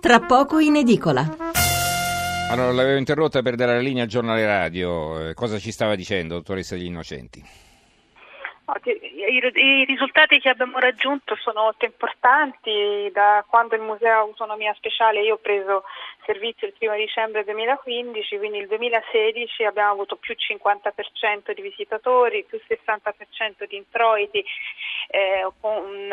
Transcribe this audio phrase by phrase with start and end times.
[0.00, 1.36] tra poco in edicola.
[2.50, 5.28] Allora, l'avevo interrotta per dare la linea al giornale radio.
[5.28, 7.68] Eh, Cosa ci stava dicendo, dottoressa degli Innocenti?
[8.82, 13.10] I, risultati che abbiamo raggiunto sono molto importanti.
[13.12, 15.84] Da quando il museo ha autonomia speciale io ho preso
[16.24, 22.60] servizio il primo dicembre 2015, quindi il 2016 abbiamo avuto più 50% di visitatori, più
[22.66, 24.44] 60% di introiti,
[25.08, 26.08] eh, con,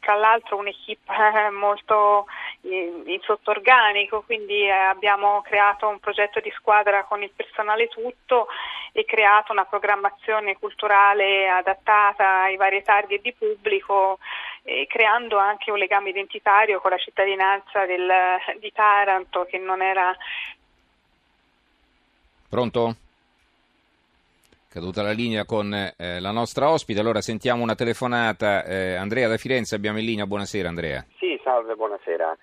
[0.00, 2.26] tra l'altro un'equipe molto
[2.62, 8.48] in, in sottorganico, quindi eh, abbiamo creato un progetto di squadra con il personale tutto
[8.92, 14.18] e creato una programmazione culturale adattata ai vari target di pubblico,
[14.62, 18.10] eh, creando anche un legame identitario con la cittadinanza del,
[18.58, 20.14] di Taranto che non era.
[22.48, 22.94] Pronto?
[24.68, 28.64] Caduta la linea con eh, la nostra ospite, allora sentiamo una telefonata.
[28.64, 31.04] Eh, Andrea da Firenze abbiamo in linea, buonasera Andrea.
[31.18, 32.36] Sì, salve, buonasera.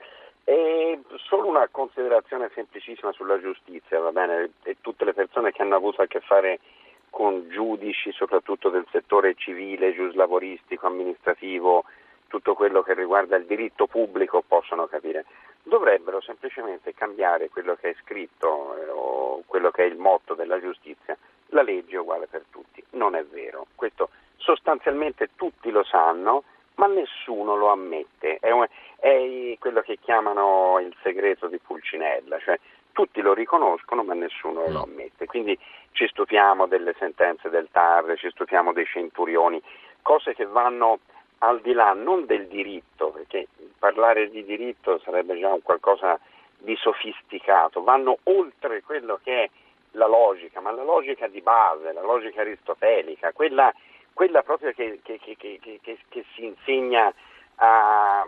[0.50, 4.52] E solo una considerazione semplicissima sulla giustizia, va bene?
[4.64, 6.62] E tutte le persone che hanno avuto a che fare
[7.10, 11.84] con giudici, soprattutto del settore civile, giuslavoristico, amministrativo,
[12.28, 15.26] tutto quello che riguarda il diritto pubblico possono capire.
[15.64, 20.62] Dovrebbero semplicemente cambiare quello che è scritto eh, o quello che è il motto della
[20.62, 21.18] giustizia.
[21.48, 22.82] La legge è uguale per tutti.
[22.92, 23.68] Non è vero.
[23.76, 26.46] Questo sostanzialmente tutti lo sanno,
[26.78, 28.38] ma nessuno lo ammette.
[28.40, 28.66] È, un,
[28.98, 32.60] è quello che chiamano il segreto di Pulcinella, cioè
[32.92, 35.26] tutti lo riconoscono ma nessuno lo ammette.
[35.26, 35.58] Quindi
[35.92, 39.62] ci stupiamo delle sentenze del TAR, ci stupiamo dei centurioni,
[40.02, 41.00] cose che vanno
[41.40, 46.20] al di là non del diritto, perché parlare di diritto sarebbe già un qualcosa
[46.58, 49.50] di sofisticato, vanno oltre quello che è
[49.92, 53.72] la logica, ma la logica di base, la logica aristotelica, quella,
[54.18, 57.14] quella proprio che, che, che, che, si insegna
[57.58, 58.26] a,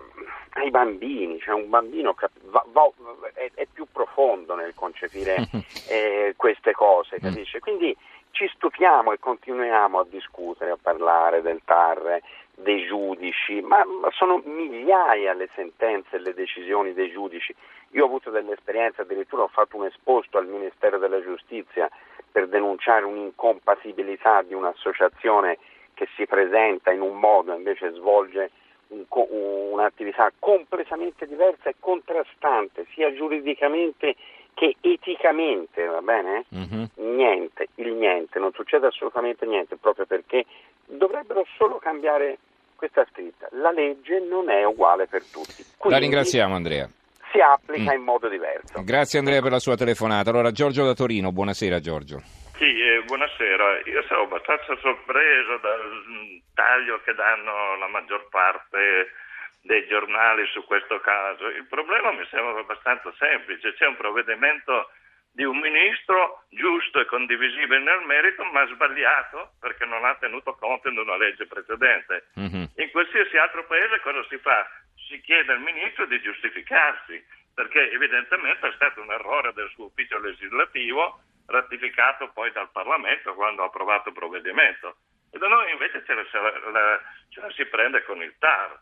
[0.52, 2.92] ai bambini, cioè un bambino va, va,
[3.34, 5.50] è, è, più profondo nel concepire
[5.90, 7.24] eh, queste cose, mm.
[7.24, 7.60] capisce?
[7.60, 7.98] Quindi
[8.30, 12.22] ci stupiamo e continuiamo a discutere, a parlare del TAR,
[12.54, 17.56] dei giudici, ma, ma sono migliaia le sentenze e le decisioni dei giudici.
[17.94, 21.90] Io ho avuto delle esperienze, addirittura ho fatto un esposto al Ministero della Giustizia
[22.32, 25.58] per denunciare un'incompatibilità di un'associazione
[26.00, 28.52] che si presenta in un modo invece svolge
[28.88, 34.16] un, un'attività completamente diversa e contrastante, sia giuridicamente
[34.54, 36.46] che eticamente, va bene?
[36.56, 37.16] Mm-hmm.
[37.16, 40.46] Niente, il niente, non succede assolutamente niente, proprio perché
[40.86, 42.38] dovrebbero solo cambiare
[42.78, 43.50] questa scritta.
[43.52, 45.66] La legge non è uguale per tutti.
[45.76, 46.90] Quindi, La ringraziamo Andrea.
[47.30, 47.98] Si applica mm.
[47.98, 48.82] in modo diverso.
[48.86, 50.30] Grazie Andrea per la sua telefonata.
[50.30, 52.49] Allora Giorgio da Torino, buonasera Giorgio.
[52.60, 53.80] Sì, eh, buonasera.
[53.86, 59.14] Io sono abbastanza sorpreso dal taglio che danno la maggior parte
[59.62, 61.48] dei giornali su questo caso.
[61.48, 64.92] Il problema mi sembra abbastanza semplice, c'è un provvedimento
[65.32, 70.90] di un ministro giusto e condivisibile nel merito, ma sbagliato perché non ha tenuto conto
[70.90, 72.28] di una legge precedente.
[72.38, 72.64] Mm-hmm.
[72.76, 74.70] In qualsiasi altro paese cosa si fa?
[75.08, 80.20] Si chiede al ministro di giustificarsi, perché evidentemente è stato un errore del suo ufficio
[80.20, 84.98] legislativo, ratificato poi dal Parlamento quando ha approvato il provvedimento.
[85.32, 86.24] E da noi invece ce la,
[86.72, 88.80] la, ce la si prende con il TAR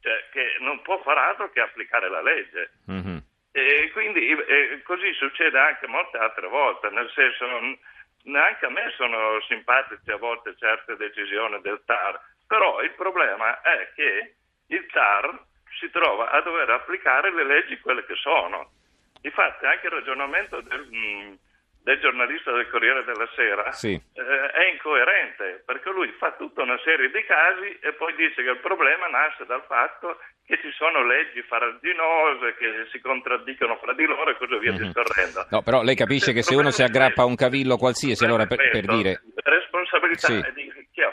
[0.00, 2.70] cioè, che non può far altro che applicare la legge.
[2.90, 3.16] Mm-hmm.
[3.52, 7.46] E quindi e così succede anche molte altre volte, nel senso
[8.24, 13.90] neanche a me sono simpatici a volte certe decisioni del TAR, però il problema è
[13.94, 14.34] che
[14.66, 15.42] il TAR
[15.78, 18.70] si trova a dover applicare le leggi quelle che sono.
[19.22, 21.32] Infatti anche il ragionamento del, mm,
[21.86, 23.94] del giornalista del Corriere della Sera sì.
[23.94, 28.50] eh, è incoerente perché lui fa tutta una serie di casi e poi dice che
[28.50, 34.04] il problema nasce dal fatto che ci sono leggi farraginose che si contraddicono fra di
[34.04, 34.82] loro e così via mm-hmm.
[34.82, 35.46] discorrendo.
[35.50, 38.68] No, però lei capisce che se uno si aggrappa a un cavillo qualsiasi, allora per,
[38.68, 39.22] per dire...
[39.34, 40.38] La responsabilità sì.
[40.42, 40.66] è di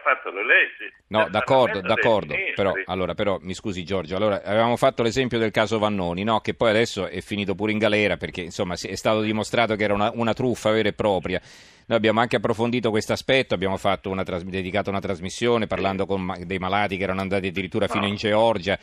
[0.03, 0.94] fatto le leggi.
[1.08, 2.36] No, d'accordo, d'accordo.
[2.56, 6.41] Però, allora, però, mi scusi Giorgio, allora, avevamo fatto l'esempio del caso Vannoni, no?
[6.41, 9.94] che poi adesso è finito pure in galera perché insomma è stato dimostrato che era
[9.94, 11.41] una, una truffa vera e propria.
[11.85, 16.97] Noi abbiamo anche approfondito questo aspetto, abbiamo una, dedicato una trasmissione parlando con dei malati
[16.97, 18.78] che erano andati addirittura fino in Georgia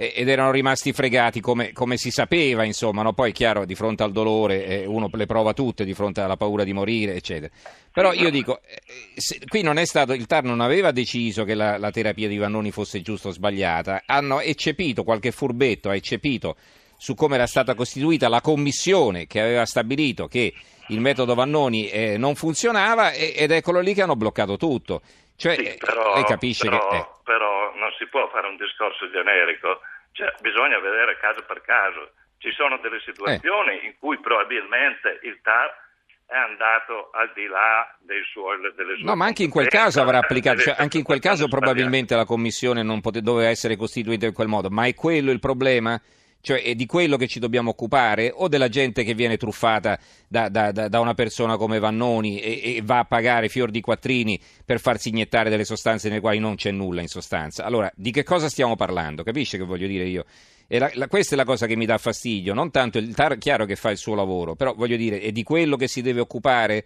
[0.00, 3.14] ed erano rimasti fregati come, come si sapeva, insomma, no?
[3.14, 6.62] poi chiaro di fronte al dolore eh, uno le prova tutte, di fronte alla paura
[6.62, 7.52] di morire, eccetera.
[7.92, 8.80] Però io dico, eh,
[9.16, 12.36] se, qui non è stato, il TAR non aveva deciso che la, la terapia di
[12.36, 16.54] Vannoni fosse giusta o sbagliata, hanno eccepito, qualche furbetto ha eccepito
[16.96, 20.52] su come era stata costituita la commissione che aveva stabilito che
[20.88, 25.02] il metodo Vannoni eh, non funzionava ed eccolo lì che hanno bloccato tutto.
[25.38, 26.96] Cioè, sì, però, lei capisce però, che...
[26.96, 27.06] Eh.
[27.22, 29.80] Però non si può fare un discorso generico,
[30.10, 32.10] cioè, bisogna vedere caso per caso.
[32.38, 33.86] ci sono delle situazioni eh.
[33.86, 35.70] in cui probabilmente il TAR
[36.26, 40.00] è andato al di là dei suoi, delle sue No, ma anche in quel caso
[40.00, 44.26] avrà applicato, cioè, anche in quel caso probabilmente la commissione non pote, doveva essere costituita
[44.26, 46.00] in quel modo, ma è quello il problema?
[46.40, 49.98] Cioè è di quello che ci dobbiamo occupare o della gente che viene truffata
[50.28, 54.40] da, da, da una persona come Vannoni e, e, va a pagare fior di quattrini
[54.64, 57.64] per farsi iniettare delle sostanze nelle quali non c'è nulla in sostanza?
[57.64, 59.24] Allora, di che cosa stiamo parlando?
[59.24, 60.24] Capisce che voglio dire io?
[60.68, 63.64] La, la, questa è la cosa che mi dà fastidio, non tanto il TAR, chiaro
[63.64, 66.84] che fa il suo lavoro, però voglio dire, è di quello che si deve occupare?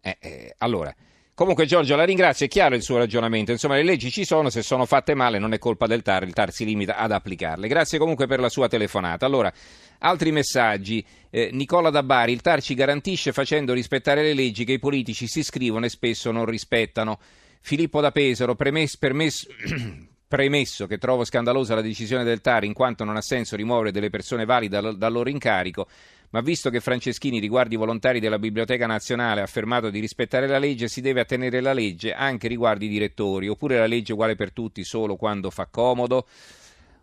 [0.00, 0.94] Eh, eh, allora,
[1.42, 4.62] comunque Giorgio la ringrazio, è chiaro il suo ragionamento, insomma le leggi ci sono, se
[4.62, 7.66] sono fatte male non è colpa del TAR, il TAR si limita ad applicarle.
[7.66, 9.26] Grazie comunque per la sua telefonata.
[9.26, 9.52] Allora,
[9.98, 14.74] altri messaggi, eh, Nicola da Bari, il TAR ci garantisce facendo rispettare le leggi che
[14.74, 17.18] i politici si scrivono e spesso non rispettano.
[17.60, 19.48] Filippo da Pesaro, premesso, permesso,
[20.32, 24.08] Premesso che trovo scandalosa la decisione del TAR in quanto non ha senso rimuovere delle
[24.08, 25.86] persone valide dal, dal loro incarico,
[26.30, 30.56] ma visto che Franceschini riguardo i volontari della Biblioteca Nazionale ha affermato di rispettare la
[30.56, 34.34] legge, si deve attenere la legge anche riguardo i direttori, oppure la legge è uguale
[34.34, 36.26] per tutti solo quando fa comodo.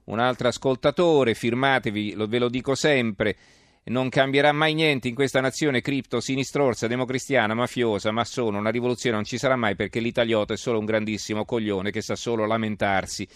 [0.05, 3.35] Un altro ascoltatore, firmatevi, lo, ve lo dico sempre,
[3.85, 8.57] non cambierà mai niente in questa nazione cripto, sinistrorsa, democristiana, mafiosa, massona.
[8.57, 12.15] Una rivoluzione non ci sarà mai perché l'italiotto è solo un grandissimo coglione che sa
[12.15, 13.27] solo lamentarsi.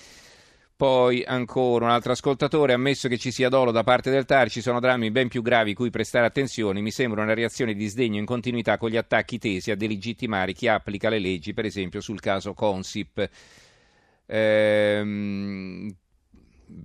[0.76, 4.60] Poi ancora un altro ascoltatore, ammesso che ci sia dolo da parte del TAR, ci
[4.60, 6.82] sono drammi ben più gravi cui prestare attenzione.
[6.82, 10.68] Mi sembra una reazione di sdegno in continuità con gli attacchi tesi a delegittimare chi
[10.68, 13.30] applica le leggi, per esempio sul caso Consip.
[14.26, 15.96] Ehm,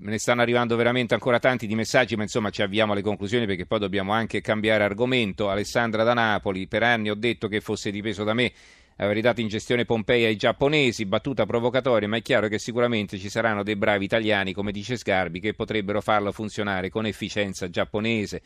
[0.01, 3.67] ne stanno arrivando veramente ancora tanti di messaggi, ma insomma ci avviamo alle conclusioni perché
[3.67, 5.49] poi dobbiamo anche cambiare argomento.
[5.51, 8.53] Alessandra da Napoli, per anni ho detto che fosse dipeso da me
[8.97, 13.29] aver dato in gestione Pompei ai giapponesi, battuta provocatoria, ma è chiaro che sicuramente ci
[13.29, 18.43] saranno dei bravi italiani, come dice Sgarbi, che potrebbero farlo funzionare con efficienza giapponese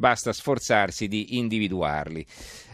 [0.00, 2.24] basta sforzarsi di individuarli.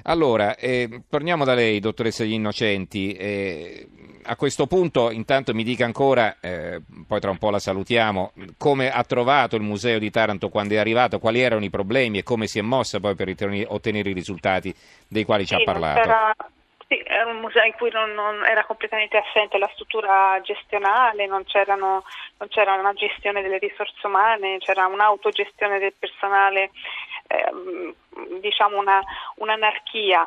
[0.04, 3.12] Allora, eh, torniamo da lei, dottoressa Gli Innocenti.
[3.12, 3.88] Eh,
[4.22, 8.90] a questo punto, intanto mi dica ancora, eh, poi tra un po' la salutiamo, come
[8.90, 12.46] ha trovato il Museo di Taranto quando è arrivato, quali erano i problemi e come
[12.46, 13.28] si è mossa poi per
[13.66, 14.74] ottenere i risultati
[15.08, 16.54] dei quali ci ha parlato.
[16.88, 21.42] Sì, era un museo in cui non, non era completamente assente la struttura gestionale, non,
[21.78, 26.70] non, c'era una gestione delle risorse umane, c'era un'autogestione del personale
[27.26, 27.94] eh,
[28.40, 29.02] diciamo una,
[29.36, 30.26] un'anarchia,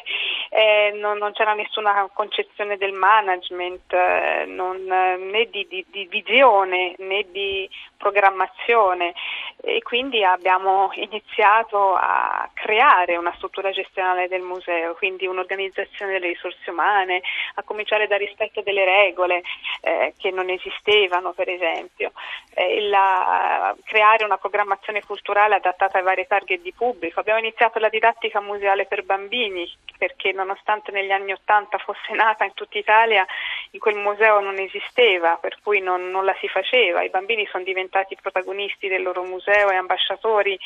[0.50, 6.94] eh, non, non, c'era nessuna concezione del management, eh, non, né di, di, di, visione
[6.98, 9.14] né di programmazione
[9.62, 16.70] e quindi abbiamo iniziato a creare una struttura gestionale del museo, quindi un'organizzazione delle risorse
[16.70, 17.22] umane,
[17.54, 19.42] a cominciare dal rispetto delle regole
[19.82, 22.12] eh, che non esistevano per esempio,
[22.54, 27.20] eh, la, creare una programmazione culturale adattata ai vari target di pubblico.
[27.20, 32.54] Abbiamo iniziato la didattica museale per bambini perché nonostante negli anni Ottanta fosse nata in
[32.54, 33.26] tutta Italia,
[33.72, 37.02] in quel museo non esisteva, per cui non, non la si faceva.
[37.02, 40.58] I bambini sono diventati protagonisti del loro museo e ambasciatori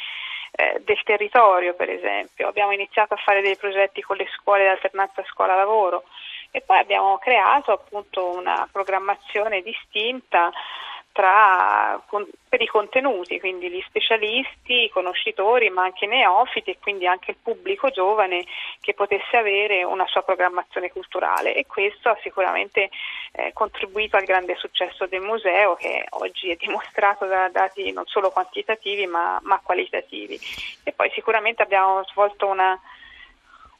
[0.52, 2.48] eh, del territorio, per esempio.
[2.48, 6.04] Abbiamo iniziato a fare dei progetti con le scuole di alternanza scuola-lavoro
[6.50, 10.52] e poi abbiamo creato appunto una programmazione distinta
[11.14, 12.02] tra,
[12.48, 17.30] per i contenuti, quindi gli specialisti, i conoscitori, ma anche i neofiti e quindi anche
[17.30, 18.44] il pubblico giovane
[18.80, 22.90] che potesse avere una sua programmazione culturale e questo ha sicuramente
[23.30, 28.30] eh, contribuito al grande successo del museo che oggi è dimostrato da dati non solo
[28.30, 30.36] quantitativi ma, ma qualitativi.
[30.82, 32.76] E poi sicuramente abbiamo svolto una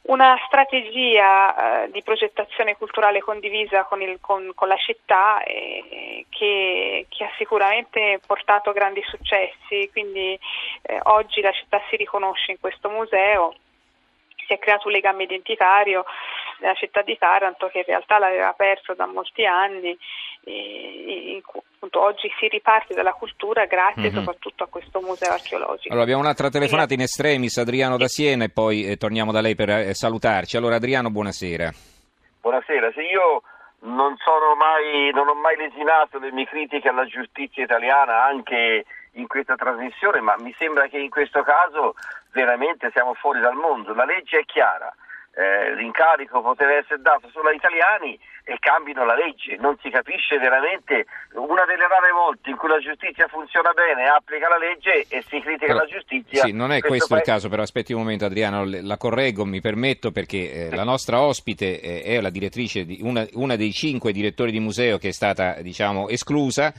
[0.07, 7.07] una strategia eh, di progettazione culturale condivisa con, il, con, con la città eh, che,
[7.09, 10.37] che, ha sicuramente portato grandi successi, quindi
[10.83, 13.55] eh, oggi la città si riconosce in questo museo,
[14.45, 16.05] si è creato un legame identitario
[16.59, 19.97] nella città di Taranto che in realtà l'aveva perso da molti anni
[20.43, 21.41] e,
[21.75, 24.15] appunto, oggi si riparte dalla cultura grazie mm-hmm.
[24.15, 25.89] soprattutto a questo museo archeologico.
[25.89, 29.55] Allora abbiamo un'altra telefonata in estremis, Adriano da Siena e poi eh, torniamo da lei
[29.55, 30.57] per eh, salutarci.
[30.57, 31.71] Allora Adriano, buonasera.
[32.41, 33.41] Buonasera, se io
[33.81, 34.15] non,
[34.57, 40.19] mai, non ho mai lesinato le mie critiche alla giustizia italiana anche in questa trasmissione,
[40.21, 41.95] ma mi sembra che in questo caso
[42.31, 43.93] veramente siamo fuori dal mondo.
[43.93, 44.93] La legge è chiara,
[45.35, 50.37] eh, l'incarico poteva essere dato solo agli italiani e cambino la legge, non si capisce
[50.37, 51.05] veramente.
[51.33, 55.41] Una delle rare volte in cui la giustizia funziona bene, applica la legge e si
[55.41, 56.43] critica però, la giustizia.
[56.43, 59.59] Sì, non è questo, questo il caso, però aspetti un momento Adriano, la correggo, mi
[59.59, 64.13] permetto perché eh, la nostra ospite eh, è la direttrice, di una, una dei cinque
[64.13, 66.71] direttori di museo che è stata diciamo esclusa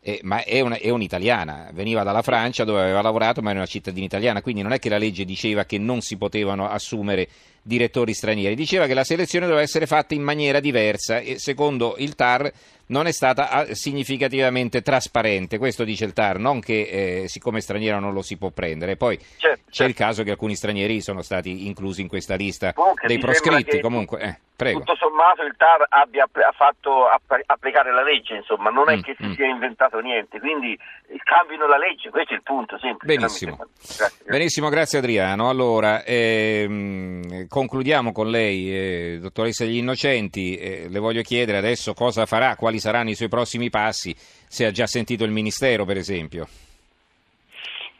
[0.00, 3.68] eh, ma è, una, è, un'italiana, veniva dalla Francia dove aveva lavorato ma era una
[3.68, 7.28] cittadina italiana, quindi non è che la legge diceva che non si potevano assumere
[7.68, 12.16] direttori stranieri, diceva che la selezione doveva essere fatta in maniera diversa e secondo il
[12.16, 12.50] TAR
[12.88, 18.00] non è stata ah, significativamente trasparente, questo dice il TAR, non che eh, siccome straniero
[18.00, 18.96] non lo si può prendere.
[18.96, 19.90] Poi certo, c'è certo.
[19.90, 24.20] il caso che alcuni stranieri sono stati inclusi in questa lista comunque, dei proscritti, comunque,
[24.20, 24.78] eh, prego.
[24.78, 27.06] Tutto sommato il TAR abbia fatto
[27.46, 29.32] applicare la legge, insomma, non è mm, che si mm.
[29.32, 30.78] sia inventato niente, quindi
[31.28, 33.14] cambino la legge, questo è il punto semplice.
[33.14, 35.50] Benissimo, grazie, Benissimo, grazie Adriano.
[35.50, 42.24] Allora, ehm, concludiamo con lei, eh, dottoressa degli Innocenti, eh, le voglio chiedere adesso cosa
[42.24, 44.14] farà, quali saranno i suoi prossimi passi,
[44.46, 46.46] se ha già sentito il Ministero per esempio.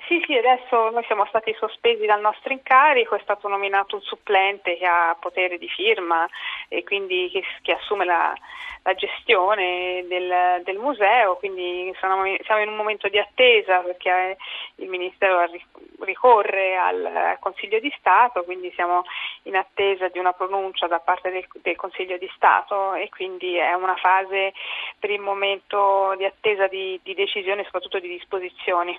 [0.09, 4.79] Sì, sì, adesso noi siamo stati sospesi dal nostro incarico, è stato nominato un supplente
[4.79, 6.27] che ha potere di firma
[6.69, 8.35] e quindi che, che assume la,
[8.85, 14.38] la gestione del, del, museo, quindi siamo in un momento di attesa perché
[14.77, 15.45] il Ministero
[16.00, 19.05] ricorre al, Consiglio di Stato, quindi siamo
[19.43, 23.75] in attesa di una pronuncia da parte del, del Consiglio di Stato e quindi è
[23.75, 24.55] una fase
[24.99, 28.99] per il momento di attesa di, di decisioni e soprattutto di disposizioni.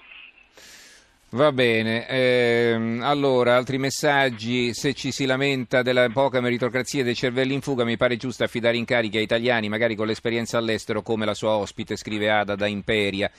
[1.32, 7.54] Va bene, ehm, allora altri messaggi, se ci si lamenta della poca meritocrazia dei cervelli
[7.54, 11.36] in fuga mi pare giusto affidare incarichi a italiani magari con l'esperienza all'estero come la
[11.36, 13.30] sua ospite, scrive Ada da Imperia.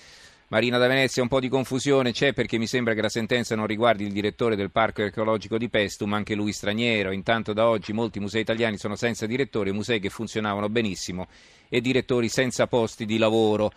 [0.50, 3.66] Marina da Venezia, un po' di confusione c'è perché mi sembra che la sentenza non
[3.66, 7.10] riguardi il direttore del parco archeologico di Pestum, anche lui straniero.
[7.10, 11.26] Intanto da oggi molti musei italiani sono senza direttori, musei che funzionavano benissimo
[11.68, 13.72] e direttori senza posti di lavoro.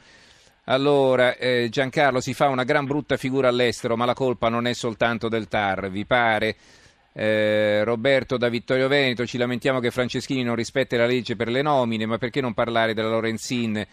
[0.66, 4.74] Allora, eh, Giancarlo si fa una gran brutta figura all'estero, ma la colpa non è
[4.74, 6.56] soltanto del TAR, vi pare?
[7.12, 11.62] Eh, Roberto da Vittorio Veneto, ci lamentiamo che Franceschini non rispetta la legge per le
[11.62, 13.86] nomine, ma perché non parlare della Lorenzin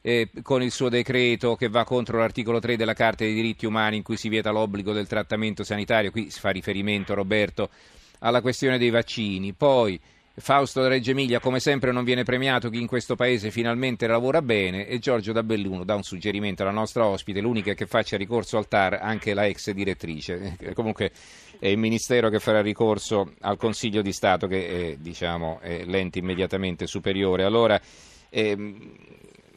[0.00, 3.96] eh, con il suo decreto che va contro l'articolo 3 della Carta dei diritti umani
[3.96, 6.12] in cui si vieta l'obbligo del trattamento sanitario?
[6.12, 7.68] Qui si fa riferimento, Roberto,
[8.20, 9.52] alla questione dei vaccini.
[9.54, 10.00] Poi
[10.34, 14.40] Fausto da Reggio Emilia, come sempre, non viene premiato chi in questo paese finalmente lavora
[14.40, 18.56] bene e Giorgio da Belluno dà un suggerimento alla nostra ospite, l'unica che faccia ricorso
[18.56, 20.56] al TAR, anche la ex direttrice.
[20.72, 21.12] Comunque
[21.58, 26.18] è il Ministero che farà ricorso al Consiglio di Stato che è, diciamo, è l'ente
[26.18, 27.44] immediatamente superiore.
[27.44, 27.78] Allora,
[28.30, 28.96] ehm,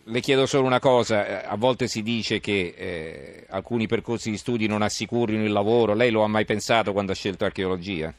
[0.03, 4.37] le chiedo solo una cosa, eh, a volte si dice che eh, alcuni percorsi di
[4.37, 8.13] studi non assicurino il lavoro, lei lo ha mai pensato quando ha scelto archeologia?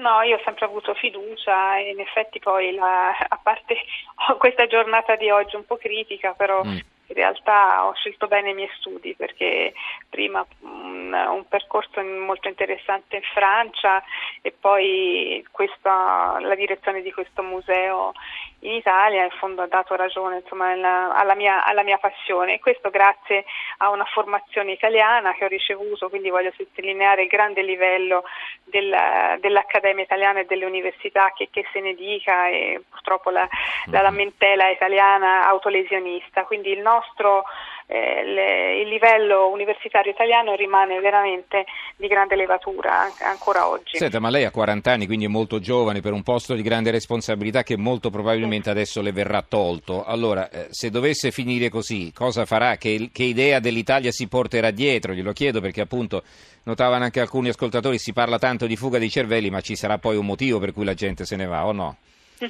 [0.00, 3.76] No, io ho sempre avuto fiducia e in effetti poi la, a parte
[4.38, 6.72] questa giornata di oggi un po' critica, però mm.
[6.72, 9.74] in realtà ho scelto bene i miei studi perché
[10.08, 14.02] prima un, un percorso molto interessante in Francia
[14.40, 18.12] e poi questa, la direzione di questo museo
[18.60, 22.90] in Italia in fondo ha dato ragione insomma, alla, mia, alla, mia, passione e questo
[22.90, 23.44] grazie
[23.78, 28.24] a una formazione italiana che ho ricevuto, quindi voglio sottolineare il grande livello
[28.64, 28.94] del,
[29.40, 33.48] dell'Accademia italiana e delle università che, che, se ne dica e purtroppo la, la
[33.90, 34.02] mm-hmm.
[34.02, 37.44] lamentela italiana autolesionista, quindi il nostro
[37.90, 41.64] eh, le, il livello universitario italiano rimane veramente
[41.96, 43.98] di grande levatura ancora oggi.
[43.98, 46.92] Senta, ma lei ha 40 anni, quindi è molto giovane per un posto di grande
[46.92, 50.04] responsabilità che molto probabilmente adesso le verrà tolto.
[50.04, 52.76] Allora, eh, se dovesse finire così, cosa farà?
[52.76, 55.12] Che, che idea dell'Italia si porterà dietro?
[55.12, 56.22] Glielo chiedo perché appunto
[56.62, 60.16] notavano anche alcuni ascoltatori, si parla tanto di fuga dei cervelli, ma ci sarà poi
[60.16, 61.96] un motivo per cui la gente se ne va o no?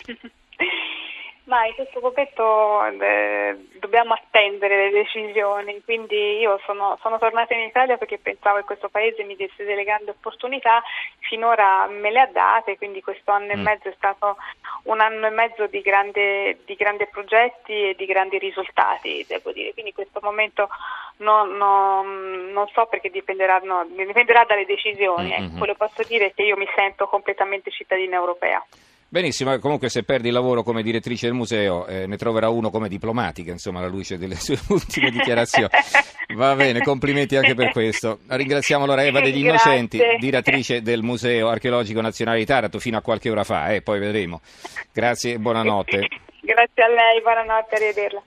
[1.50, 7.62] Ma in questo momento eh, dobbiamo attendere le decisioni, quindi io sono, sono, tornata in
[7.62, 10.80] Italia perché pensavo che questo paese mi desse delle grandi opportunità,
[11.18, 13.50] finora me le ha date, quindi questo anno mm.
[13.50, 14.36] e mezzo è stato
[14.84, 19.72] un anno e mezzo di, grande, di grandi progetti e di grandi risultati, devo dire,
[19.72, 20.68] quindi in questo momento
[21.16, 25.58] non, non, non so perché dipenderà, no, dipenderà dalle decisioni, mm-hmm.
[25.58, 28.64] quello che posso dire è che io mi sento completamente cittadina europea.
[29.12, 32.88] Benissimo, comunque se perdi il lavoro come direttrice del museo eh, ne troverà uno come
[32.88, 35.68] diplomatica, insomma, alla luce delle sue ultime dichiarazioni.
[36.36, 38.20] Va bene, complimenti anche per questo.
[38.28, 43.30] Ringraziamo allora Eva degli Innocenti, direttrice del Museo Archeologico Nazionale di Taranto fino a qualche
[43.30, 44.42] ora fa, eh, poi vedremo.
[44.92, 46.06] Grazie e buonanotte.
[46.42, 48.22] Grazie a lei, buonanotte, arrivederla.